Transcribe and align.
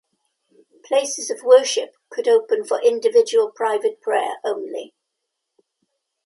Places 0.83 1.29
of 1.29 1.43
worship 1.43 1.95
could 2.09 2.27
open 2.27 2.63
for 2.63 2.81
individual 2.81 3.51
private 3.51 4.01
prayer 4.01 4.37
only. 4.43 4.95